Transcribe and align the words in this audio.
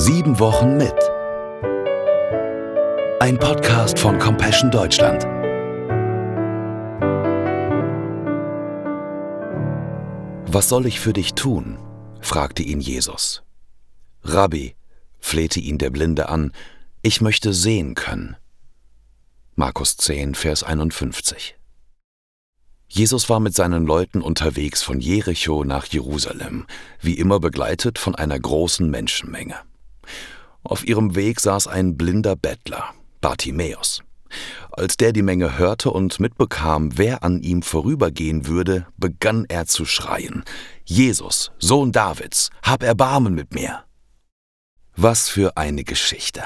Sieben 0.00 0.38
Wochen 0.38 0.76
mit. 0.76 0.94
Ein 3.18 3.36
Podcast 3.36 3.98
von 3.98 4.16
Compassion 4.20 4.70
Deutschland. 4.70 5.24
Was 10.46 10.68
soll 10.68 10.86
ich 10.86 11.00
für 11.00 11.12
dich 11.12 11.34
tun? 11.34 11.80
fragte 12.20 12.62
ihn 12.62 12.78
Jesus. 12.78 13.42
Rabbi, 14.22 14.76
flehte 15.18 15.58
ihn 15.58 15.78
der 15.78 15.90
Blinde 15.90 16.28
an, 16.28 16.52
ich 17.02 17.20
möchte 17.20 17.52
sehen 17.52 17.96
können. 17.96 18.36
Markus 19.56 19.96
10, 19.96 20.36
Vers 20.36 20.62
51. 20.62 21.56
Jesus 22.86 23.28
war 23.28 23.40
mit 23.40 23.56
seinen 23.56 23.84
Leuten 23.84 24.22
unterwegs 24.22 24.80
von 24.80 25.00
Jericho 25.00 25.64
nach 25.64 25.86
Jerusalem, 25.86 26.68
wie 27.00 27.14
immer 27.14 27.40
begleitet 27.40 27.98
von 27.98 28.14
einer 28.14 28.38
großen 28.38 28.88
Menschenmenge. 28.88 29.56
Auf 30.62 30.86
ihrem 30.86 31.14
Weg 31.14 31.40
saß 31.40 31.66
ein 31.66 31.96
blinder 31.96 32.36
Bettler, 32.36 32.84
Bartimäus. 33.20 34.02
Als 34.70 34.96
der 34.96 35.12
die 35.12 35.22
Menge 35.22 35.58
hörte 35.58 35.90
und 35.90 36.20
mitbekam, 36.20 36.96
wer 36.96 37.24
an 37.24 37.40
ihm 37.40 37.62
vorübergehen 37.62 38.46
würde, 38.46 38.86
begann 38.96 39.44
er 39.48 39.66
zu 39.66 39.84
schreien 39.84 40.44
Jesus, 40.84 41.52
Sohn 41.58 41.92
Davids, 41.92 42.50
hab 42.62 42.82
Erbarmen 42.82 43.34
mit 43.34 43.54
mir. 43.54 43.84
Was 44.96 45.28
für 45.28 45.56
eine 45.56 45.84
Geschichte. 45.84 46.42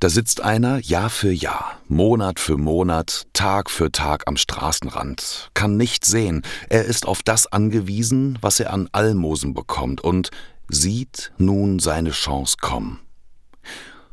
Da 0.00 0.10
sitzt 0.10 0.42
einer 0.42 0.78
Jahr 0.80 1.08
für 1.08 1.32
Jahr, 1.32 1.78
Monat 1.88 2.40
für 2.40 2.56
Monat, 2.56 3.26
Tag 3.32 3.70
für 3.70 3.90
Tag 3.90 4.24
am 4.26 4.36
Straßenrand, 4.36 5.50
kann 5.54 5.76
nicht 5.76 6.04
sehen, 6.04 6.42
er 6.68 6.84
ist 6.84 7.06
auf 7.06 7.22
das 7.22 7.46
angewiesen, 7.46 8.38
was 8.40 8.60
er 8.60 8.72
an 8.72 8.88
Almosen 8.92 9.54
bekommt 9.54 10.02
und 10.02 10.30
sieht 10.74 11.32
nun 11.38 11.78
seine 11.78 12.10
Chance 12.10 12.56
kommen. 12.60 13.00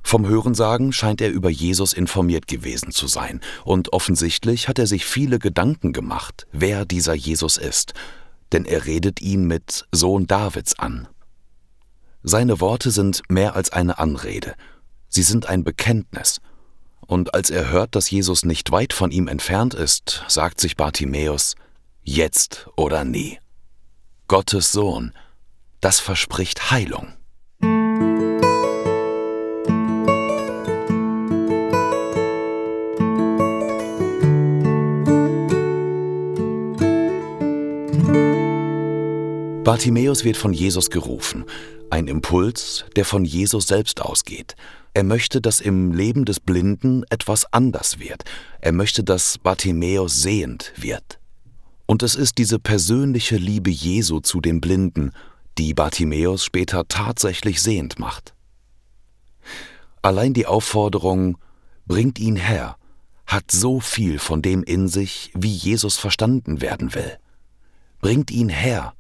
Vom 0.04 0.28
Hörensagen 0.28 0.94
scheint 0.94 1.22
er 1.22 1.30
über 1.30 1.50
Jesus 1.50 1.94
informiert 1.94 2.48
gewesen 2.48 2.92
zu 2.92 3.08
sein, 3.08 3.42
und 3.66 3.94
offensichtlich 3.94 4.68
hat 4.68 4.80
er 4.80 4.88
sich 4.88 5.06
viele 5.06 5.40
Gedanken 5.40 5.94
gemacht, 5.94 6.48
wer 6.52 6.86
dieser 6.86 7.14
Jesus 7.14 7.58
ist, 7.58 7.94
denn 8.52 8.66
er 8.66 8.86
redet 8.86 9.22
ihn 9.22 9.46
mit 9.46 9.86
Sohn 9.92 10.28
Davids 10.28 10.80
an. 10.80 11.08
Seine 12.24 12.60
Worte 12.60 12.92
sind 12.92 13.24
mehr 13.30 13.56
als 13.56 13.72
eine 13.72 14.00
Anrede, 14.00 14.56
Sie 15.14 15.24
sind 15.24 15.50
ein 15.50 15.66
Bekenntnis. 15.66 16.40
Und 17.06 17.34
als 17.34 17.50
er 17.50 17.70
hört, 17.70 17.96
dass 17.96 18.10
Jesus 18.10 18.46
nicht 18.46 18.72
weit 18.72 18.94
von 18.94 19.12
ihm 19.12 19.28
entfernt 19.28 19.74
ist, 19.74 20.24
sagt 20.30 20.62
sich 20.62 20.78
Bartimäus, 20.78 21.56
jetzt 22.02 22.70
oder 22.78 23.04
nie. 23.04 23.38
Gottes 24.30 24.72
Sohn, 24.72 25.12
das 25.82 26.00
verspricht 26.00 26.72
Heilung. 26.72 27.08
Bartimäus 39.64 40.24
wird 40.24 40.38
von 40.38 40.54
Jesus 40.54 40.90
gerufen, 40.90 41.46
ein 41.90 42.08
Impuls, 42.08 42.86
der 42.96 43.06
von 43.06 43.26
Jesus 43.26 43.68
selbst 43.68 44.02
ausgeht. 44.02 44.56
Er 44.94 45.04
möchte, 45.04 45.40
dass 45.40 45.62
im 45.62 45.94
Leben 45.94 46.26
des 46.26 46.40
Blinden 46.40 47.04
etwas 47.10 47.52
anders 47.54 48.00
wird. 48.00 48.24
Er 48.60 48.74
möchte, 48.74 49.04
dass 49.04 49.38
Bartimäus 49.38 50.22
sehend 50.22 50.74
wird. 50.76 51.20
Und 51.86 52.04
es 52.04 52.16
ist 52.16 52.38
diese 52.38 52.60
persönliche 52.60 53.38
Liebe 53.38 53.70
Jesu 53.70 54.20
zu 54.20 54.42
den 54.42 54.62
Blinden, 54.62 55.12
die 55.58 55.74
Bartimäus 55.74 56.46
später 56.46 56.88
tatsächlich 56.88 57.62
sehend 57.62 58.00
macht. 58.00 58.34
Allein 60.02 60.34
die 60.34 60.48
Aufforderung, 60.48 61.38
bringt 61.86 62.20
ihn 62.20 62.36
her, 62.36 62.78
hat 63.28 63.52
so 63.52 63.80
viel 63.80 64.20
von 64.20 64.42
dem 64.42 64.64
in 64.64 64.88
sich, 64.88 65.32
wie 65.34 65.54
Jesus 65.54 65.98
verstanden 65.98 66.62
werden 66.62 66.94
will. 66.96 67.18
Bringt 68.00 68.32
ihn 68.32 68.50
her, 68.50 68.94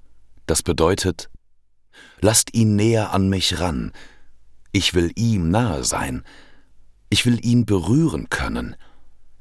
das 0.45 0.63
bedeutet, 0.63 1.29
lasst 2.19 2.53
ihn 2.53 2.75
näher 2.75 3.11
an 3.11 3.29
mich 3.29 3.59
ran, 3.59 3.91
ich 4.73 4.93
will 4.93 5.11
ihm 5.15 5.49
nahe 5.49 5.83
sein. 5.83 6.23
Ich 7.09 7.25
will 7.25 7.45
ihn 7.45 7.65
berühren 7.65 8.29
können. 8.29 8.75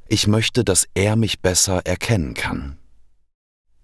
Ich 0.09 0.27
möchte, 0.27 0.65
dass 0.65 0.89
er 0.95 1.15
mich 1.15 1.41
besser 1.41 1.87
erkennen 1.87 2.35
kann. 2.35 2.80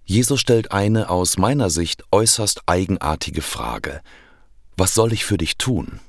Jesus 0.06 0.40
stellt 0.40 0.72
eine 0.72 1.10
aus 1.10 1.36
meiner 1.36 1.68
Sicht 1.68 2.04
äußerst 2.10 2.62
eigenartige 2.64 3.42
Frage. 3.42 4.00
Was 4.78 4.94
soll 4.94 5.12
ich 5.12 5.26
für 5.26 5.36
dich 5.36 5.58
tun? 5.58 6.00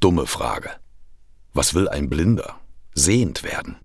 Dumme 0.00 0.26
Frage. 0.26 0.70
Was 1.52 1.74
will 1.74 1.88
ein 1.88 2.08
Blinder? 2.08 2.58
Sehend 2.94 3.42
werden. 3.42 3.76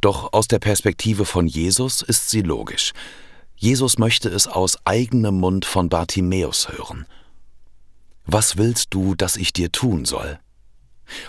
Doch 0.00 0.32
aus 0.32 0.48
der 0.48 0.58
Perspektive 0.58 1.26
von 1.26 1.46
Jesus 1.46 2.00
ist 2.00 2.30
sie 2.30 2.40
logisch. 2.40 2.92
Jesus 3.56 3.98
möchte 3.98 4.30
es 4.30 4.46
aus 4.46 4.78
eigenem 4.86 5.38
Mund 5.40 5.66
von 5.66 5.90
Bartimäus 5.90 6.68
hören 6.68 7.06
was 8.30 8.58
willst 8.58 8.92
du, 8.92 9.14
dass 9.14 9.36
ich 9.36 9.54
dir 9.54 9.72
tun 9.72 10.04
soll? 10.04 10.38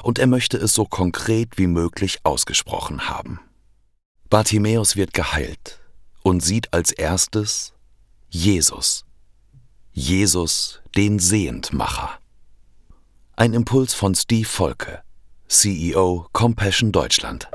Und 0.03 0.19
er 0.19 0.27
möchte 0.27 0.57
es 0.57 0.73
so 0.73 0.83
konkret 0.83 1.57
wie 1.57 1.67
möglich 1.67 2.19
ausgesprochen 2.23 3.09
haben. 3.09 3.39
Bartimäus 4.29 4.97
wird 4.97 5.13
geheilt 5.13 5.79
und 6.23 6.41
sieht 6.41 6.73
als 6.73 6.91
erstes 6.91 7.73
Jesus. 8.29 9.05
Jesus, 9.91 10.81
den 10.95 11.19
Sehendmacher. 11.19 12.19
Ein 13.35 13.53
Impuls 13.53 13.93
von 13.93 14.15
Steve 14.15 14.47
Volke, 14.47 15.01
CEO 15.47 16.27
Compassion 16.31 16.91
Deutschland. 16.91 17.49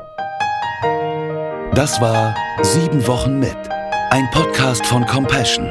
Das 1.74 2.00
war 2.00 2.34
Sieben 2.62 3.06
Wochen 3.06 3.38
mit, 3.38 3.56
ein 4.10 4.30
Podcast 4.30 4.86
von 4.86 5.04
Compassion. 5.06 5.66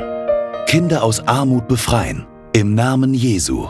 Kinder 0.68 1.04
aus 1.04 1.20
Armut 1.22 1.68
befreien 1.68 2.26
im 2.54 2.76
Namen 2.76 3.14
Jesu. 3.14 3.70